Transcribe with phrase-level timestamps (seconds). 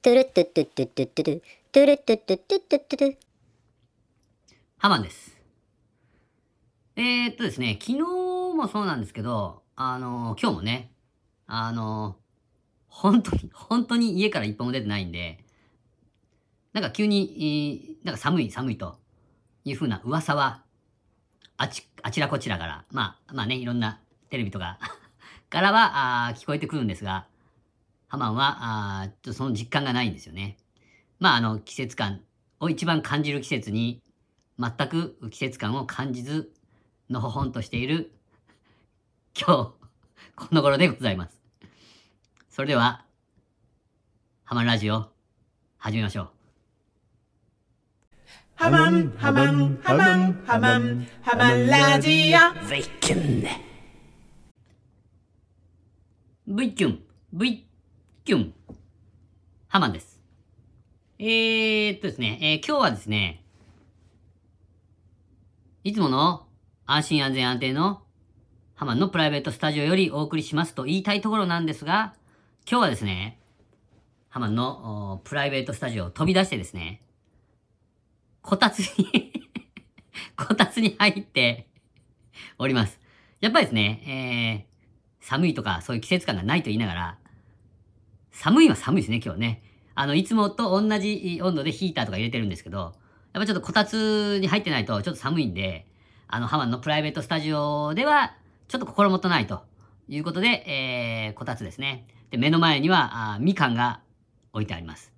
[0.00, 3.16] トゥルットゥットゥットゥットゥットゥルトゥルットゥットゥットゥットゥットゥ
[4.78, 5.36] ハマンです。
[6.94, 10.92] えー、っとですね、昨日もそうなんですけど、あの今日もね、
[11.48, 12.14] あの
[12.86, 15.44] 本当に、本当に家から一歩も出てないんで、
[16.72, 19.00] なんか急に、えーなんか寒い寒いと
[19.64, 20.62] いう風な噂は、
[21.56, 24.78] あち、あちらこちらから、まあ、まあね、いろんなテレビとか
[25.50, 27.26] からはあ聞こえてくるんですが、
[28.08, 30.56] ハマンは、あその実感がないんですよね。
[31.20, 32.22] まあ、あの、季節感
[32.58, 34.02] を一番感じる季節に、
[34.58, 36.50] 全く季節感を感じず、
[37.10, 38.12] のほほんとしている、
[39.38, 39.52] 今日、
[40.36, 41.38] この頃でございます。
[42.48, 43.04] それでは、
[44.44, 45.10] ハマンラジオ、
[45.76, 46.30] 始めましょう。
[48.54, 52.68] ハマン、ハマン、ハマン、ハマン、ハマンラジオ。
[52.68, 53.44] V キュン
[56.46, 57.02] V キュン
[57.34, 57.67] V
[58.28, 58.52] キュン
[59.68, 60.20] ハマンです。
[61.18, 63.42] えー、っとですね、えー今日はですね、
[65.82, 66.46] いつもの
[66.84, 68.02] 安心安全安定の
[68.74, 72.12] ハマンのプライベートスタジオよりお送りしますと言いたいところなんですが、
[72.70, 73.40] 今日はですね、
[74.28, 77.00] ハマンのプライベートスタジオを飛び出してですね、
[78.42, 79.32] こたつに
[80.36, 81.66] こたつに入って
[82.58, 83.00] おります。
[83.40, 84.66] やっぱりですね、
[85.18, 87.18] えー、寒いとかそういう季節感がないと言いながら、
[88.38, 89.62] 寒いは寒いですね、今日ね。
[89.96, 92.94] あの、いつもと同じ温度でヒーターとか入れてるんですけど、
[93.32, 95.88] やっぱちょっとこたつに入ってないとちょっと寒いんで、
[96.28, 98.36] あの、ハマンのプライベートスタジオでは、
[98.68, 99.64] ちょっと心もとないと
[100.06, 102.06] いうことで、えー、こたつですね。
[102.30, 104.02] で、目の前には、あみかんが
[104.52, 105.12] 置いてあります。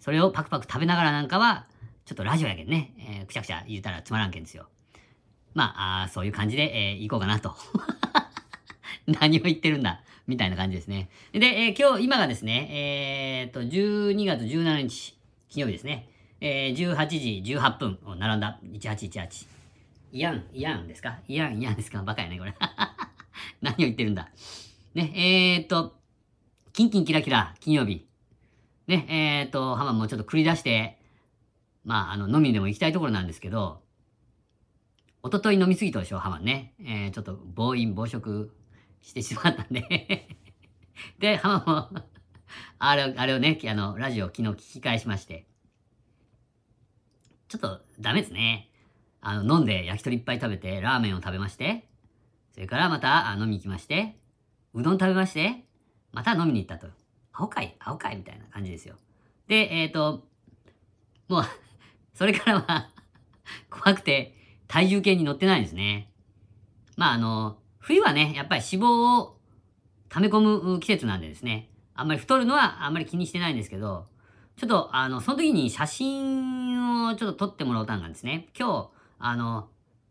[0.00, 1.66] それをパクパク食べながらなんかは、
[2.06, 4.66] ちょっとラジオやけんね、えーくちゃくちゃ言うたらつまらんけんですよ。
[5.52, 7.54] まあ、あそういう感じで、えー行こうかなと。
[9.20, 11.08] 何を言ってるんだみたいな感じですね。
[11.32, 15.16] で、えー今日、今がですね、えーっと、12月17日、
[15.48, 16.08] 金曜日ですね。
[16.40, 19.46] えー18時18分を並んだ1818。
[20.12, 21.18] イヤン、イヤンですか？
[21.28, 22.02] イヤン、イヤンですか？
[22.02, 22.54] バカやね、これ。
[23.62, 24.30] 何を言ってるんだ。
[24.94, 25.12] ね、
[25.56, 25.96] えーっと、
[26.72, 28.06] キンキンキラキラ、金曜日。
[28.86, 30.98] ね、えーっと、ハマもちょっと繰り出して、
[31.84, 33.80] まあ、あの、飲みにでも行きたいところなんですけど、
[35.24, 36.74] 一昨日飲みすぎたでしょ、ハマね。
[36.80, 38.52] えー、ちょっと暴飲暴食
[39.02, 40.28] してしまったん で。
[41.18, 42.08] で、ハマンも
[42.78, 45.46] あれを、あれをね、あの、ラジオ昨日聞き返しまして。
[47.48, 48.70] ちょっとダメですね。
[49.20, 51.88] あの、飲んで焼き鳥いっぱい食べて、ラーメンを食べまして、
[52.52, 54.18] それからまた飲みに行きまして、
[54.74, 55.64] うどん食べまして、
[56.12, 56.92] また飲みに行ったと。
[57.32, 58.96] 青かい青かいみたいな感じですよ。
[59.48, 60.28] で、えっ、と、
[61.28, 61.44] もう、
[62.14, 62.90] それからは、
[63.70, 64.34] 怖くて、
[64.66, 66.10] 体重計に乗ってないですね。
[66.96, 69.36] まあ、あの、冬はね、やっぱり脂肪を
[70.08, 74.06] 溜め込む季節なんでですね、あんまり太るのはあんまり気にしてないんですけど、
[74.56, 78.48] ちょっと、あの、その時に写真をちょっと撮ってもらおうたんですね。
[78.56, 79.68] 今日、あの、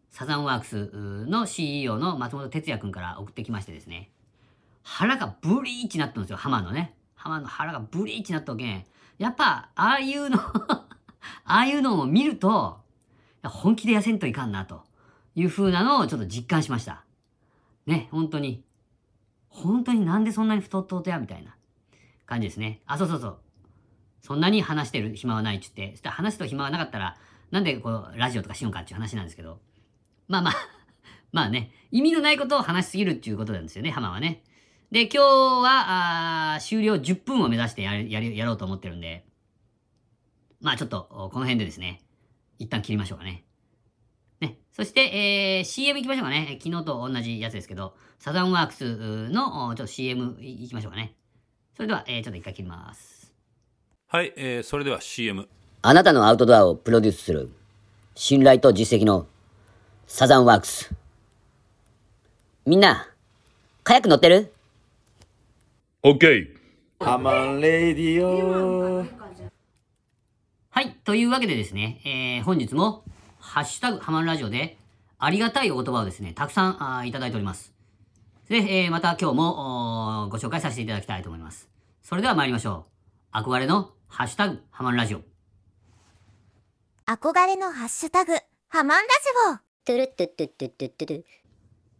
[0.10, 0.90] サザンワークス
[1.28, 4.12] の CEO の松本哲也くんから送ってきましてですね、
[4.84, 6.94] 腹がブリーチなったんですよ、ハマのね。
[7.16, 8.86] ハマの腹がブリーチなったけん。
[9.18, 10.40] やっぱ、ああいうの
[11.46, 12.82] ああいうのを見ると、
[13.44, 14.84] 本気で痩せんといかんな、と
[15.36, 17.06] いう風なのをちょっと実感しました。
[17.86, 18.64] ね、本当に。
[19.48, 21.56] 本当になんでそんなに太っとうとや、みたいな
[22.26, 22.82] 感じですね。
[22.86, 23.40] あ、そうそうそう。
[24.22, 27.18] そんなに話してる暇はないっつって、そしたら話すと暇はなかったら、
[27.50, 29.60] なんでこう、ラジオとかしようかっていう話なんですけど。
[30.28, 30.54] まあまあ、
[31.34, 34.44] まあね、意味のないことを話しすぎるっていうことなんですよね、ハマはね。
[34.92, 39.26] で、今日は、あ終了10分を目指してやるやるやろうと思ってるんで、
[40.62, 42.02] まあちょっと、この辺でですね、
[42.60, 43.44] 一旦切りましょうかね。
[44.72, 44.76] ね。
[44.76, 46.58] そして、えー CM 行きましょうかね。
[46.64, 51.14] 昨日と同じやつですけど、サザンワークスの、おちょっと CM 行きましょうかね。
[51.76, 53.34] それでは、えーちょっと一回切ります。
[54.08, 55.48] はい、えーそれでは CM。
[55.82, 57.52] あなたのアウトドアをプロデュースする
[58.16, 59.26] 信頼と実績の
[60.08, 60.94] サザンワークス。
[62.66, 63.08] みんな、
[63.84, 64.54] カヤック乗ってる
[66.04, 66.48] ？OK!
[67.00, 69.04] ハマンレディオ。
[70.70, 70.96] はい。
[71.04, 73.04] というわけでですね、えー本日も、
[73.52, 74.78] ハッシュタグハマンラジオで、
[75.20, 77.74] ありがたいお言葉をですね、たくさんあーいただいております。
[78.48, 81.68] で、えーまた今日もご紹介させていただきたいと思います。
[82.02, 82.86] それでは参りましょ
[83.34, 83.38] う。
[83.38, 85.22] 憧れのハッシュタグハマンラジオ。
[87.06, 88.32] 憧れのハッシュタグ、
[88.70, 89.10] ハマンラジ
[89.54, 89.58] オ。
[89.84, 91.26] トゥルットゥットゥットゥットゥットゥル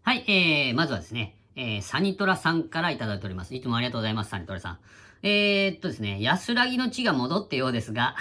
[0.04, 3.54] はい、えー、まずはですね、えー、サニトラさんからいただいております。
[3.54, 4.80] いつもありがとうございます、サニトラさん。
[5.22, 8.16] えー、っとですね、安らぎの地が戻ってようですが、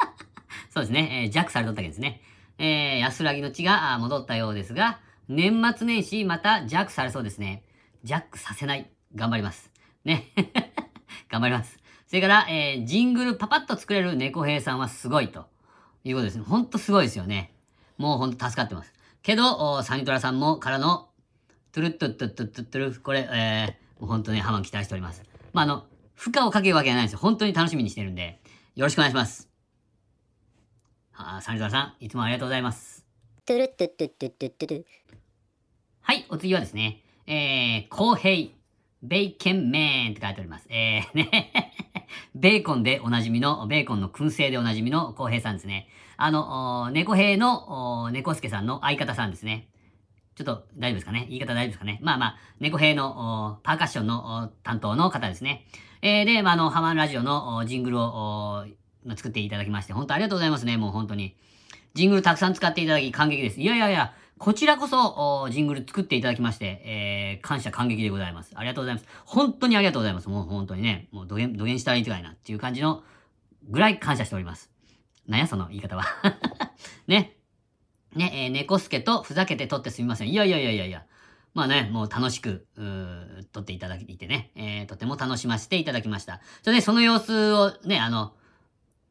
[0.72, 2.22] そうですね、えー、ジャックされとったわけですね。
[2.58, 7.64] えー、安らぎの地が戻ったようですが、年末年始またジャックされそうですね。
[8.02, 8.90] ジャックさせない。
[9.14, 9.70] 頑張ります。
[10.04, 10.28] ね。
[11.30, 11.78] 頑張ります。
[12.06, 15.46] それから、えー、ジングルパパッと作れる猫兵さんはすごいと
[16.04, 16.44] いうことですね。
[16.44, 17.52] ほんとすごいですよね。
[17.96, 18.92] もうほんと助かってます。
[19.22, 21.08] けど、サニトラさんもからの、
[21.72, 25.22] トゥルットゥットゥットゥットゥル、これ、えー、もう本当にハマン期待しております。
[25.52, 27.18] まあ、あの、負荷をかけるわけじゃないんですよ。
[27.18, 28.40] 本当に楽しみにしてるんで、
[28.76, 29.53] よろしくお願いします。
[31.16, 33.06] あーサニトラさん、いつもありがとうございます。
[33.46, 34.86] トゥルットゥットゥットゥットゥットゥル。
[36.00, 38.50] はい、お次はですね、えー、公平、
[39.02, 40.66] ベーケンメンって書いております。
[40.70, 41.62] えー、ね、
[42.34, 45.88] ベーコンでおなじみの、ベーコンの燻製でおなじみの公平さんですね。
[46.16, 49.68] あの、お猫兵の、お猫助さんの相方さんですね。
[50.34, 51.26] ちょっと大丈夫ですかね？
[51.28, 52.00] 言い方大丈夫ですかね？
[52.02, 55.64] まあまあ、猫兵のおパーカッションのお担当の方ですね。
[56.02, 58.66] えー、で、まあ、あの、ハマンラジオのおジングルをお
[59.16, 61.36] 作っていただきまして、本当ありがとうございますね、もう本当に。
[61.94, 63.60] ジングルたくさん使っていただき感激です。
[63.60, 68.52] いやいやいや、こちらこそ、ジングル作っていただきまして、えー、感謝感激でございます。
[68.56, 69.06] ありがとうございます。
[69.24, 70.28] 本当にありがとうございます。
[70.28, 73.04] もう本当にね、もう土下、土下したらいいかいなっていう感じの
[73.68, 74.70] ぐらい感謝しております。
[75.28, 76.04] なんや、その言い方は。
[77.06, 77.36] ね。
[78.14, 80.30] ね、えー、猫助とふざけて撮ってすみません。
[80.30, 81.04] いやいやいやいやいや。
[81.54, 86.40] まあね、もう楽しく、うー撮っていただいてね、えー、とても楽しませていただきました。
[86.62, 88.34] それで、その様子をね、あの、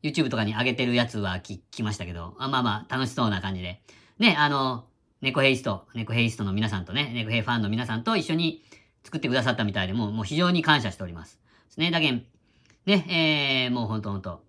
[0.03, 3.81] YouTube とかに上げてるやつは聞きましたけど、あまあまあ、楽しそうな感じで。
[4.19, 4.85] ね、あの、
[5.21, 8.63] 猫ヘイスト、猫ヘイストの皆さんとね、猫ヘイファンの皆さんと一緒に
[9.05, 11.39] 作ってくださったみたいで、もう、もう非常に感謝しております。
[11.67, 11.89] ですね。
[11.89, 12.25] だけん、
[12.85, 14.43] ね、えー、もうほんとほんと、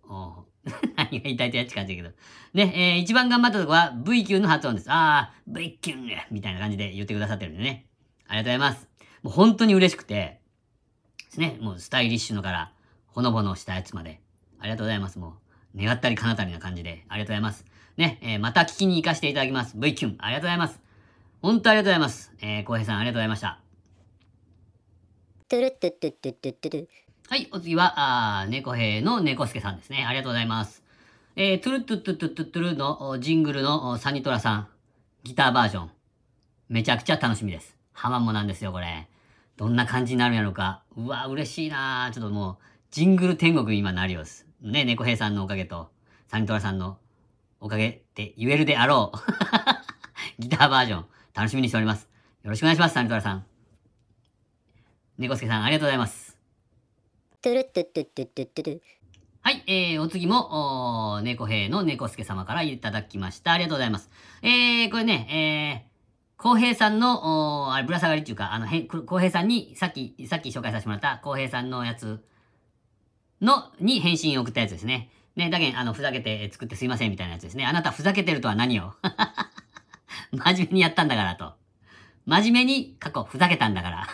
[0.96, 2.14] 何が言いたいってやつ感じだけど。
[2.52, 4.86] ね、えー、一番頑張ったとこは V 級の発音です。
[4.90, 7.86] あー、V 級ねみたいな感じで言ってくださってるんでね。
[8.26, 8.88] ありがとうございます。
[9.22, 10.40] もう本当に嬉しくて、
[11.26, 12.72] ですね、もうスタイリッシュのから、
[13.06, 14.20] ほのぼのしたやつまで。
[14.58, 15.18] ありがとうございます。
[15.18, 15.32] もう、
[15.76, 17.64] 願ったり叶ったりな感じで、ありがとうございます。
[17.96, 19.74] ね、えー、また聞きに行かせていただきます。
[19.76, 20.80] V キュン、ありがとうございます。
[21.42, 22.32] 本当ありがとうございます。
[22.40, 23.60] えー、浩平さん、ありがとうございました。
[25.48, 26.88] トゥルットゥットゥットゥットゥットゥル。
[27.28, 30.04] はい、お次は、あー猫兵の猫助さんですね。
[30.06, 30.82] ありがとうございます。
[31.36, 34.68] えー、トゥルットゥットゥットゥットゥットゥルのおジングルのおサニトラさん、
[35.22, 35.90] ギターバージョン、
[36.68, 37.76] めちゃくちゃ楽しみです。
[37.92, 39.08] ハマンもなんですよ、これ。
[39.56, 40.82] どんな感じになるんやろうか。
[40.96, 42.56] うわ、嬉しいなちょっともう、
[42.90, 44.43] ジングル天国に今なるようです。
[44.64, 45.90] ね、猫兵さんのおかげと、
[46.26, 46.96] サニトラさんの
[47.60, 49.18] おかげって言えるであろう。
[50.40, 52.08] ギターバージョン、楽しみにしております。
[52.42, 53.44] よろしくお願いします、サニトラさん。
[55.18, 56.38] 猫助さん、ありがとうございます。
[59.42, 63.52] はい、えー、お次も、猫兵の猫助様からいただきました。
[63.52, 64.08] ありがとうございます。
[64.40, 72.24] えー、これね、えー、浩平さんの、おーあれ、ぶら下がりっていうか、あの、へ浩平さんに、さっき、さっき紹介させてもらった浩平さんのやつ
[73.40, 75.10] の、に返信を送ったやつですね。
[75.36, 77.66] ね、だけん、あの、ふざけて作ってすいませんみたいなやつですね。
[77.66, 78.92] あなたふざけてるとは何を？
[80.32, 81.54] 真面目にやったんだからと。
[82.26, 84.06] 真面目に過去ふざけたんだから。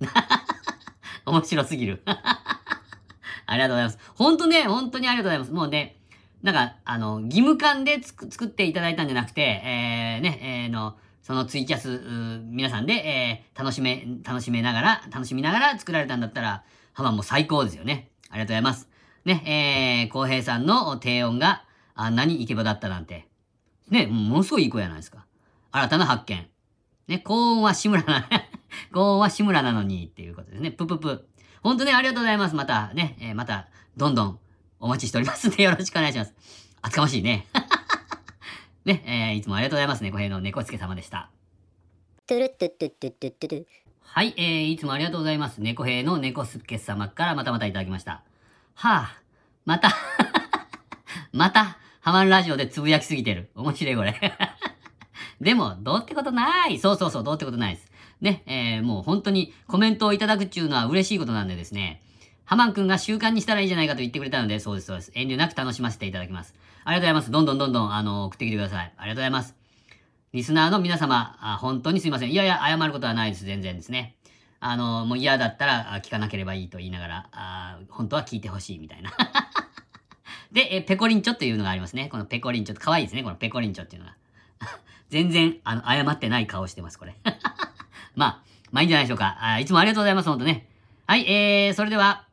[1.26, 2.02] 面白すぎる。
[3.46, 3.98] ありがとうございます。
[4.14, 5.52] 本当ね、本当にありがとうございます。
[5.52, 5.96] もうね、
[6.42, 18.10] なんか、あの、義務感でつく作っていただいたんじゃなくて、えー、ね、えー、の、そのツイキャス、皆さんで、えー、楽しめ、楽しめながら、楽しみながら作られたんだったら、ハマも最高ですよね。
[18.28, 18.88] ありがとうございます。
[19.24, 23.28] ね、えー、浩平さんの低音があんなにイケボだったなんて。
[23.88, 25.26] ね、ものすごいいい声じゃないですか。
[25.70, 26.46] 新たな発見。
[27.08, 28.28] ね、高音は志村な、
[28.92, 30.70] 高音は志村なのにっていうことですね。
[30.70, 31.28] ぷぷぷ。
[31.62, 32.54] ほんとね、ありがとうございます。
[32.54, 34.38] またね、えーまた、どんどん
[34.80, 36.34] お待ちしておりますので、 よろしくお願いします。
[36.80, 37.46] 厚かましいね。
[38.84, 40.08] ね、えーいつもありがとうございますね。
[40.08, 41.30] 猫兵の猫助様でした。
[42.26, 43.66] トゥルットゥットゥットゥットゥ。
[44.04, 45.58] はい、えー、いつもありがとうございます。
[45.60, 48.22] 猫兵の猫助様からまたまたいただきました。
[48.74, 49.22] はあ、
[49.64, 49.90] また、
[51.32, 53.50] また、ハマンラジオでつぶやきすぎてる。
[53.54, 54.14] 面白いこれ。
[55.40, 56.78] でも、どうってことない。
[56.78, 57.92] そうそうそう、どうってことないです。
[58.20, 62.02] ね、えー、もう本当にコメントをいただくっていうのは嬉しいことなんでですね。
[62.44, 65.12] ハマン君が習慣にしたらいいんじゃないかと言ってくれたので、そうです、そうです。
[65.14, 66.54] 遠慮なく楽しませていただきます。
[66.84, 67.30] ありがとうございます。
[67.30, 68.92] どんどんどんどん、あの、送ってきてください。
[68.96, 69.61] ありがとうございます。
[70.32, 72.32] リスナーの皆様、あ本当にすいません。
[72.32, 73.44] いやいや、謝ることはないです。
[73.44, 74.16] 全然ですね。
[74.60, 79.12] あの、もう嫌だったら聞かなければいいと言いながら、あ本当は聞いてほしいみたいな。
[80.50, 82.08] で、えペコリンチョっていうのがありますね。
[82.08, 83.22] このペコリンチョって可愛いですね。
[83.22, 84.16] このペコリンチョっていうのが。
[85.10, 87.14] 全然、あの、謝ってない顔してます、これ。
[88.16, 89.36] まあ、まあいいんじゃないでしょうか。
[89.38, 90.66] あいつもありがとうございます、ほんとね。
[91.06, 92.26] はい、えー、それでは、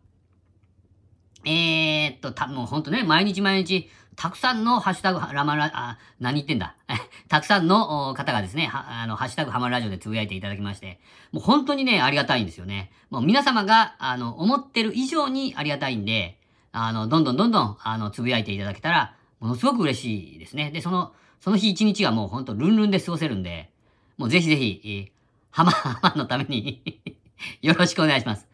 [1.44, 6.76] えー、っと、た、もうほんとね、毎日毎日、たくさんのハッシュタグ、ラマラ、あ、何言ってんだ。
[7.30, 11.00] たくさんの方がですね、あの、ハッシュタグハマるラジオでつぶやいていただきまして、
[11.32, 12.92] もう本当にね、ありがたいんですよね。
[13.10, 16.38] もう皆様が、あの、思ってる以上にありがたいんで、
[16.74, 20.70] あの、どんどんどんどん、あの、つぶやいていただけたら、ものすごく嬉しいですね。
[20.72, 23.72] で、その、その日一日はもうほんとルンルンで過ごせるんで、
[24.18, 25.12] もうぜひぜひ、えー
[25.52, 26.84] ハマ、ハマのために
[27.64, 28.48] よろしくお願いします。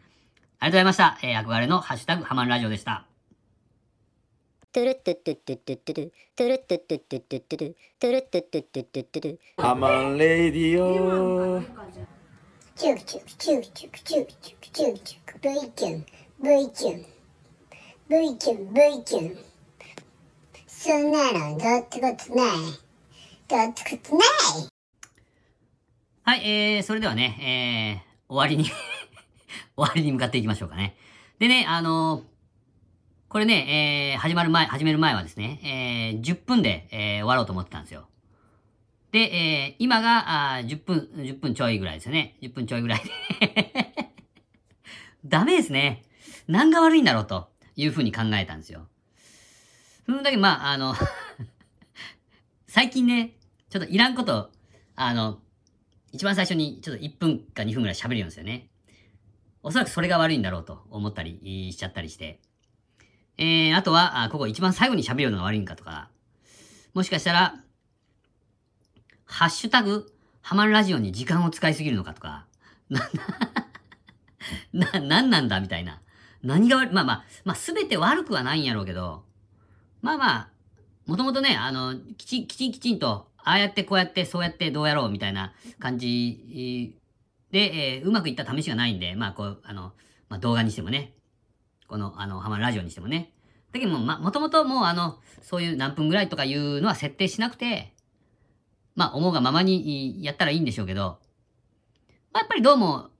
[0.60, 1.18] ありがとうございました。
[1.22, 3.06] えー、憧れのハッシュタグハマンラジオでした。
[4.76, 11.62] トゥルットゥットゥットゥットゥットゥルトゥルットゥットゥットゥットゥットゥルトゥルットゥットゥットゥットゥットゥルハマンレディオ
[12.76, 16.04] チュクチュクチュクチュクチュクチュクチュクチュク V キュン
[16.42, 17.06] V キュン
[18.10, 19.38] V キュン V キュン
[20.66, 22.56] そんなのどうってことない
[23.48, 24.68] どうってことない
[26.22, 28.74] はい、えー、それではね、えー、終わりに終
[29.76, 30.96] わりに向かっていきましょうかね。
[31.38, 32.35] でね、あのー
[33.28, 38.06] これね、えー、始まる前、始める前はですね、えー、10分で、えー、終わろうと思ってたんですよ。
[39.10, 42.36] で、えー、今が、あ10分、10分ちょいぐらいですよね。
[42.40, 43.02] 10分ちょいぐらい
[43.40, 44.12] で。
[45.26, 46.04] ダメですね。
[46.46, 48.86] 何が悪いんだろうというふうに考えたんですよ。
[50.06, 50.94] うんだけ、まあ、あの、
[52.68, 53.32] 最近ね、
[53.70, 54.52] ちょっといらんこと、
[54.94, 55.40] あの、
[56.12, 58.68] 一番最初にちょっと1分か2分ぐらい喋るんですよね。
[59.64, 62.40] おそらくそれが悪いんだろうと思ったりしちゃったりして。
[63.38, 66.08] えー、あとは、あここ一番最後に喋るのが悪いんかとか、
[66.94, 67.54] もしかしたら、
[69.26, 72.46] ハッシュタグ、ハマるラジオに時間を使いすぎるのかとか、
[72.88, 73.10] な、
[74.72, 76.00] な、なんなんだみたいな。
[76.42, 79.24] 何が悪い、まあまあ、まあすべて悪くはないんやろうけど、
[80.00, 80.48] まあまあ、
[81.06, 86.96] もともとね、あの、きち、きちんきちんと、ああやってこうやってそうやってどうやろうみたいな感じ
[87.50, 89.92] で、えーうまくいった試しがないんで、まあこう、あの、
[90.28, 91.12] まあ動画にしてもね、
[91.88, 93.32] この、あの、ハマるラジオにしてもね。
[93.72, 97.92] だけども、ま、もともともうあの、そういう何分ぐらいとかいうのは設定しなくて、
[98.94, 101.18] まあ思うがままにやったらいいんでしょうけど、
[102.32, 103.10] まあやっぱりどうも、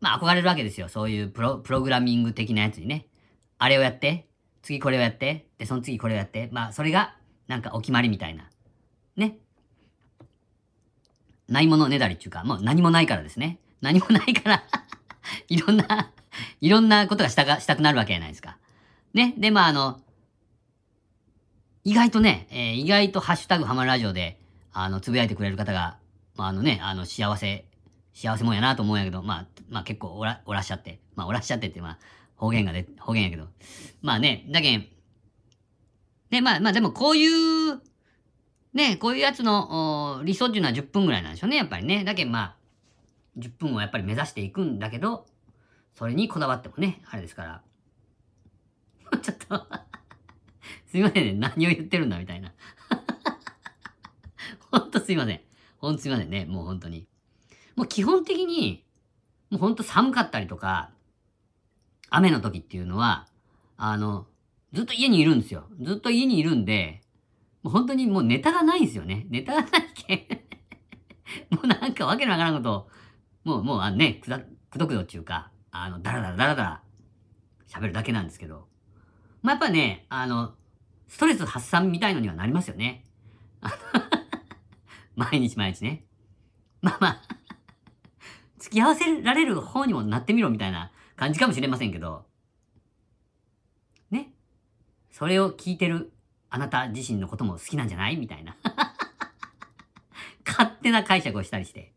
[0.00, 0.88] まあ憧れるわけですよ。
[0.88, 3.06] そういうプロ、プログラミング的なやつにね。
[3.58, 4.28] あれをやって、
[4.62, 7.16] 次これをやって、で、その次これをやって、まあそれが、
[7.48, 8.50] なんかお決まりみたいな。
[9.16, 9.38] ね。
[11.48, 13.58] ないものねだりっていうか、もう何もないからですね。
[13.80, 14.62] 何もないから、
[15.48, 16.12] いろんな、
[16.60, 18.56] いろんなことがしたが、したくなるわけじゃないですか。
[19.14, 19.34] ね。
[19.38, 20.00] で、まああの、
[21.84, 24.40] 意外とね、えー意外とハッシュタグハマるラジオで、
[24.72, 25.98] あの、つぶやいてくれる方が、
[26.36, 27.64] まああのね、あの、幸せ、
[28.12, 31.00] 幸せもんやなと思うんやけど、まあ、まあ結構おら、おらっしゃって。
[31.14, 31.98] まあおらっしゃってって、まあ、
[32.36, 33.48] 方言がで、方言やけど。
[34.02, 34.86] まあね、だけん、
[36.30, 37.80] ね、まあまあでもこういう、
[38.72, 42.04] ね、こういうやつの理想っていうのは10分ぐらいなんでしょうね、やっぱりね。
[42.04, 42.56] だけどまあ、
[43.38, 45.26] 10分をやっぱり目指していくんだけど、
[46.00, 47.62] それにこだわってもね、あれですから。
[49.20, 49.66] ちょっと、
[50.88, 52.54] すいませんね、何を言ってるんだみたいな。
[54.72, 55.40] ほんとすいません。
[55.76, 57.06] ほんとすいませんね、もう本当に。
[57.76, 58.82] もう基本的に、
[59.50, 60.90] もうほんと寒かったりとか、
[62.08, 63.28] 雨の時っていうのは、
[63.76, 64.26] あの、
[64.72, 65.68] ずっと家にいるんですよ。
[65.82, 67.02] ずっと家にいるんで、
[67.62, 69.26] もう本当にもうネタがないんですよね。
[69.28, 70.46] ネタがないけ。
[71.50, 72.88] もうなんかわけのわからんことを、
[73.44, 74.40] もう、もう、あのね、くだ、
[74.70, 76.82] くどくどっていうか、あの、だらだらだらだら
[77.68, 78.66] 喋るだけなんですけど。
[79.42, 80.54] まあ、やっぱね、あの、
[81.08, 83.04] ストレス発散みたいのにはなりますよね。
[85.16, 86.04] 毎日毎日ね。
[86.82, 87.22] まあまあ、
[88.58, 92.26] 付き合わせられる方にもなってみろみたいな感じかもしれませんけど、
[94.10, 94.32] ね。
[95.10, 96.12] それを聞いてる
[96.48, 98.56] あなた自身のことも好きなんじゃないみたいな。
[100.46, 101.92] 勝手な解釈をしたりして。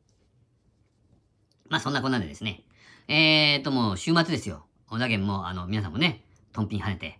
[1.69, 2.63] まあそんなこんなでですね。
[3.07, 4.65] えーともう週末ですよ。
[4.89, 7.19] おだけんもあの皆さんもね、トンピン跳ねて、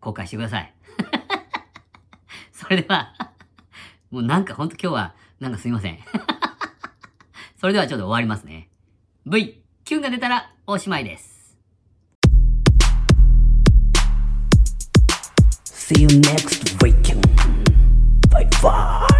[0.00, 0.72] 公開してください。
[2.52, 3.12] それでは、
[4.10, 5.98] もうなんかほんと今日は、なんかすいません。
[7.60, 8.68] それではちょっと終わりますね。
[9.26, 11.34] V、キュンが出たらおしまいです。
[15.66, 17.20] See you next weekend.
[18.30, 19.13] Bye bye.